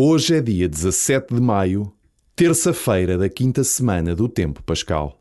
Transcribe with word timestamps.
Hoje 0.00 0.36
é 0.36 0.40
dia 0.40 0.68
17 0.68 1.34
de 1.34 1.40
maio, 1.40 1.92
terça-feira 2.36 3.18
da 3.18 3.28
quinta 3.28 3.64
semana 3.64 4.14
do 4.14 4.28
Tempo 4.28 4.62
Pascal. 4.62 5.20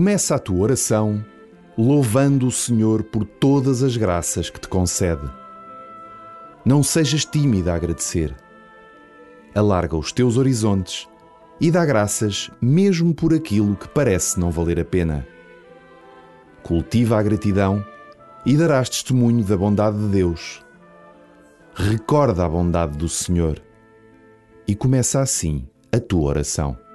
Começa 0.00 0.34
a 0.34 0.38
tua 0.38 0.62
oração 0.62 1.22
louvando 1.76 2.46
o 2.46 2.50
Senhor 2.50 3.02
por 3.02 3.22
todas 3.22 3.82
as 3.82 3.98
graças 3.98 4.48
que 4.48 4.58
te 4.58 4.66
concede. 4.66 5.30
Não 6.64 6.82
sejas 6.82 7.26
tímida 7.26 7.70
a 7.70 7.76
agradecer. 7.76 8.34
Alarga 9.54 9.98
os 9.98 10.10
teus 10.10 10.38
horizontes 10.38 11.06
e 11.60 11.70
dá 11.70 11.84
graças 11.84 12.50
mesmo 12.62 13.14
por 13.14 13.34
aquilo 13.34 13.76
que 13.76 13.90
parece 13.90 14.40
não 14.40 14.50
valer 14.50 14.80
a 14.80 14.86
pena. 14.86 15.28
Cultiva 16.62 17.18
a 17.18 17.22
gratidão 17.22 17.84
e 18.46 18.56
darás 18.56 18.88
testemunho 18.88 19.44
da 19.44 19.54
bondade 19.54 19.98
de 19.98 20.08
Deus. 20.08 20.64
Recorda 21.74 22.46
a 22.46 22.48
bondade 22.48 22.96
do 22.96 23.06
Senhor 23.06 23.62
e 24.66 24.74
começa 24.74 25.20
assim 25.20 25.68
a 25.92 26.00
tua 26.00 26.30
oração. 26.30 26.89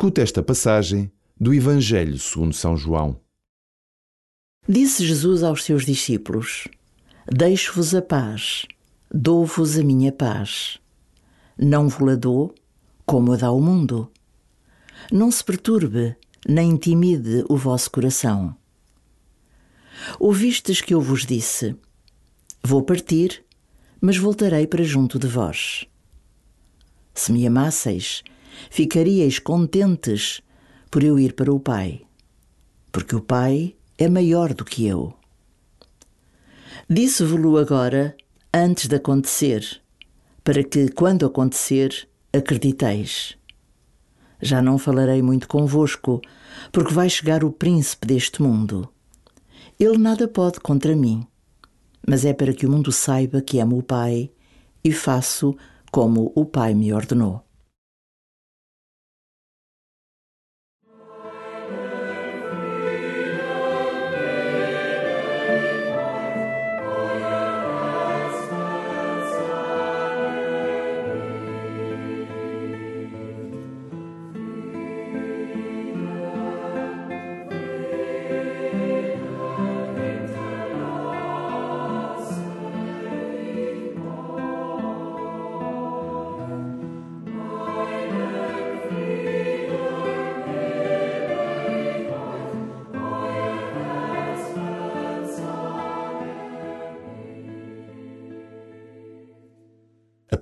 Escuta 0.00 0.22
esta 0.22 0.42
passagem 0.42 1.12
do 1.38 1.52
Evangelho 1.52 2.18
segundo 2.18 2.54
São 2.54 2.74
João. 2.74 3.20
Disse 4.66 5.06
Jesus 5.06 5.42
aos 5.42 5.62
seus 5.62 5.84
discípulos: 5.84 6.66
Deixo-vos 7.30 7.94
a 7.94 8.00
paz, 8.00 8.64
dou-vos 9.12 9.78
a 9.78 9.82
minha 9.82 10.10
paz. 10.10 10.78
Não 11.58 11.86
vos 11.86 12.12
a 12.14 12.16
dou 12.16 12.54
como 13.04 13.34
a 13.34 13.36
dá 13.36 13.52
o 13.52 13.60
mundo. 13.60 14.10
Não 15.12 15.30
se 15.30 15.44
perturbe, 15.44 16.16
nem 16.48 16.70
intimide 16.70 17.44
o 17.46 17.54
vosso 17.58 17.90
coração. 17.90 18.56
Ouvistes 20.18 20.80
que 20.80 20.94
eu 20.94 21.02
vos 21.02 21.26
disse: 21.26 21.76
Vou 22.64 22.82
partir, 22.82 23.44
mas 24.00 24.16
voltarei 24.16 24.66
para 24.66 24.82
junto 24.82 25.18
de 25.18 25.26
vós. 25.26 25.86
Se 27.12 27.30
me 27.30 27.46
amasseis, 27.46 28.22
ficaríeis 28.68 29.38
contentes 29.38 30.42
por 30.90 31.02
eu 31.02 31.18
ir 31.18 31.34
para 31.34 31.52
o 31.52 31.60
Pai, 31.60 32.02
porque 32.90 33.14
o 33.14 33.20
Pai 33.20 33.76
é 33.96 34.08
maior 34.08 34.52
do 34.52 34.64
que 34.64 34.86
eu. 34.86 35.14
Disse-vos-lo 36.88 37.56
agora 37.56 38.16
antes 38.52 38.88
de 38.88 38.96
acontecer, 38.96 39.80
para 40.42 40.64
que, 40.64 40.88
quando 40.88 41.24
acontecer, 41.24 42.08
acrediteis. 42.32 43.36
Já 44.42 44.60
não 44.60 44.78
falarei 44.78 45.22
muito 45.22 45.46
convosco, 45.46 46.20
porque 46.72 46.92
vai 46.92 47.08
chegar 47.08 47.44
o 47.44 47.52
príncipe 47.52 48.06
deste 48.06 48.42
mundo. 48.42 48.88
Ele 49.78 49.98
nada 49.98 50.26
pode 50.26 50.58
contra 50.60 50.96
mim, 50.96 51.26
mas 52.06 52.24
é 52.24 52.32
para 52.32 52.52
que 52.52 52.66
o 52.66 52.70
mundo 52.70 52.90
saiba 52.90 53.40
que 53.40 53.60
amo 53.60 53.78
o 53.78 53.82
Pai 53.82 54.30
e 54.82 54.92
faço 54.92 55.56
como 55.92 56.32
o 56.34 56.44
Pai 56.44 56.74
me 56.74 56.92
ordenou. 56.92 57.44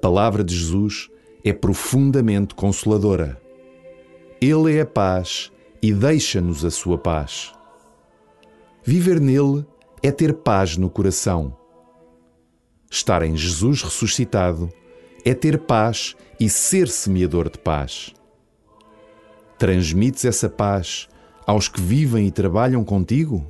Palavra 0.09 0.43
de 0.43 0.57
Jesus 0.57 1.11
é 1.45 1.53
profundamente 1.53 2.55
consoladora. 2.55 3.39
Ele 4.41 4.75
é 4.75 4.81
a 4.81 4.87
paz 4.87 5.53
e 5.83 5.93
deixa-nos 5.93 6.65
a 6.65 6.71
sua 6.71 6.97
paz. 6.97 7.53
Viver 8.83 9.21
nele 9.21 9.67
é 10.03 10.11
ter 10.11 10.33
paz 10.33 10.79
no 10.79 10.89
coração. 10.89 11.55
Estar 12.91 13.23
em 13.23 13.37
Jesus 13.37 13.83
ressuscitado 13.83 14.73
é 15.27 15.35
ter 15.35 15.59
paz 15.59 16.17
e 16.41 16.49
ser 16.49 16.89
semeador 16.89 17.51
de 17.51 17.59
paz. 17.59 18.15
Transmites 19.59 20.25
essa 20.25 20.49
paz 20.49 21.07
aos 21.47 21.69
que 21.69 21.83
vivem 21.83 22.27
e 22.27 22.31
trabalham 22.31 22.83
contigo? 22.83 23.47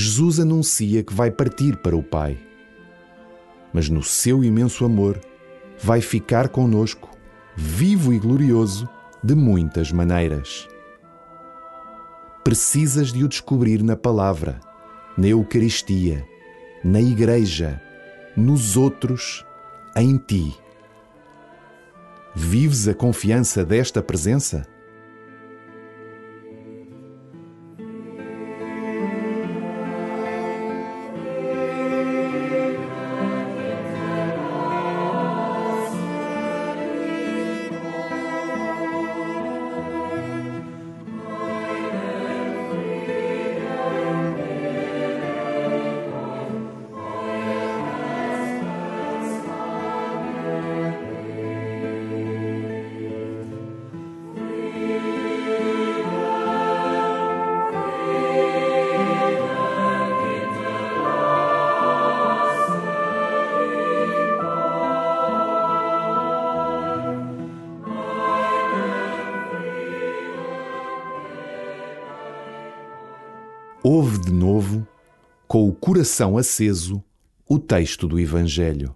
Jesus 0.00 0.40
anuncia 0.40 1.02
que 1.02 1.12
vai 1.12 1.30
partir 1.30 1.76
para 1.76 1.94
o 1.94 2.02
Pai, 2.02 2.38
mas 3.70 3.90
no 3.90 4.02
seu 4.02 4.42
imenso 4.42 4.82
amor 4.86 5.20
vai 5.78 6.00
ficar 6.00 6.48
conosco, 6.48 7.10
vivo 7.54 8.10
e 8.10 8.18
glorioso, 8.18 8.88
de 9.22 9.34
muitas 9.34 9.92
maneiras. 9.92 10.66
Precisas 12.42 13.12
de 13.12 13.22
o 13.22 13.28
descobrir 13.28 13.82
na 13.82 13.94
palavra, 13.94 14.58
na 15.18 15.28
Eucaristia, 15.28 16.26
na 16.82 17.02
Igreja, 17.02 17.78
nos 18.34 18.78
outros, 18.78 19.44
em 19.94 20.16
ti. 20.16 20.56
Vives 22.34 22.88
a 22.88 22.94
confiança 22.94 23.66
desta 23.66 24.02
presença? 24.02 24.66
Com 75.50 75.68
o 75.68 75.74
coração 75.74 76.38
aceso, 76.38 77.02
o 77.44 77.58
texto 77.58 78.06
do 78.06 78.20
Evangelho. 78.20 78.94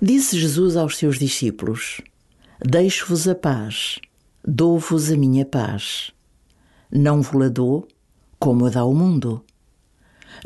Disse 0.00 0.40
Jesus 0.40 0.74
aos 0.74 0.96
seus 0.96 1.18
discípulos: 1.18 2.00
Deixo-vos 2.66 3.28
a 3.28 3.34
paz, 3.34 3.98
dou-vos 4.42 5.12
a 5.12 5.16
minha 5.18 5.44
paz. 5.44 6.12
Não 6.90 7.20
vos 7.20 7.38
la 7.38 7.50
dou 7.50 7.86
como 8.38 8.64
a 8.64 8.70
dá 8.70 8.86
o 8.86 8.94
mundo. 8.94 9.44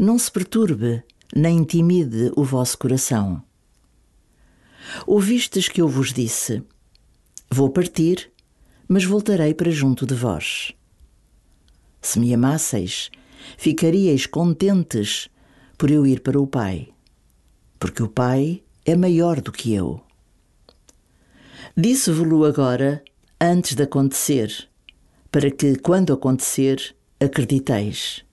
Não 0.00 0.18
se 0.18 0.32
perturbe, 0.32 1.04
nem 1.32 1.58
intimide 1.58 2.32
o 2.36 2.42
vosso 2.42 2.76
coração. 2.76 3.40
Ouvistes 5.06 5.68
que 5.68 5.80
eu 5.80 5.86
vos 5.86 6.12
disse: 6.12 6.60
Vou 7.48 7.70
partir, 7.70 8.32
mas 8.88 9.04
voltarei 9.04 9.54
para 9.54 9.70
junto 9.70 10.04
de 10.04 10.14
vós. 10.16 10.72
Se 12.02 12.18
me 12.18 12.34
amasseis, 12.34 13.12
ficaríeis 13.56 14.26
contentes 14.26 15.28
por 15.76 15.90
eu 15.90 16.06
ir 16.06 16.20
para 16.20 16.40
o 16.40 16.46
Pai, 16.46 16.88
porque 17.78 18.02
o 18.02 18.08
Pai 18.08 18.62
é 18.84 18.96
maior 18.96 19.40
do 19.40 19.52
que 19.52 19.72
eu. 19.72 20.00
Disse-vos-lo 21.76 22.44
agora, 22.44 23.02
antes 23.40 23.74
de 23.74 23.82
acontecer, 23.82 24.68
para 25.30 25.50
que, 25.50 25.76
quando 25.76 26.12
acontecer, 26.12 26.94
acrediteis. 27.18 28.24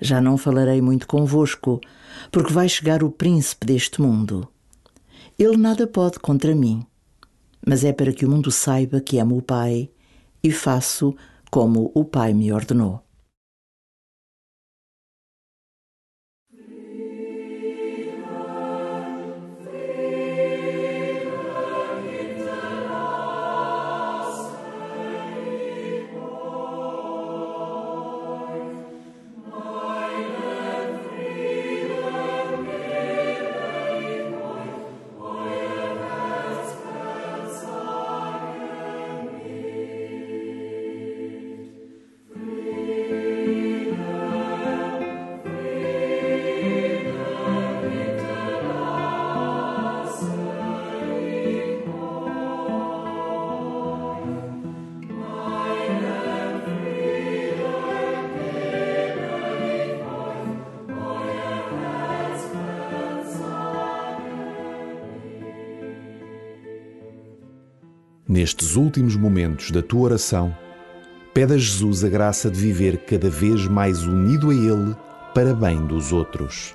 Já 0.00 0.20
não 0.20 0.36
falarei 0.36 0.80
muito 0.80 1.06
convosco, 1.06 1.80
porque 2.30 2.52
vai 2.52 2.68
chegar 2.68 3.02
o 3.02 3.10
príncipe 3.10 3.66
deste 3.66 4.00
mundo. 4.00 4.48
Ele 5.38 5.56
nada 5.56 5.86
pode 5.86 6.18
contra 6.18 6.54
mim, 6.54 6.86
mas 7.66 7.84
é 7.84 7.92
para 7.92 8.12
que 8.12 8.24
o 8.24 8.30
mundo 8.30 8.50
saiba 8.50 9.00
que 9.00 9.18
amo 9.18 9.38
o 9.38 9.42
Pai 9.42 9.90
e 10.42 10.50
faço 10.52 11.14
como 11.50 11.90
o 11.94 12.04
Pai 12.04 12.32
me 12.32 12.52
ordenou. 12.52 13.05
Nestes 68.28 68.74
últimos 68.74 69.14
momentos 69.14 69.70
da 69.70 69.80
tua 69.80 70.00
oração, 70.00 70.56
pede 71.32 71.54
a 71.54 71.56
Jesus 71.56 72.02
a 72.02 72.08
graça 72.08 72.50
de 72.50 72.58
viver 72.58 73.04
cada 73.04 73.30
vez 73.30 73.68
mais 73.68 74.04
unido 74.04 74.50
a 74.50 74.54
Ele 74.54 74.96
para 75.32 75.54
bem 75.54 75.86
dos 75.86 76.12
outros. 76.12 76.74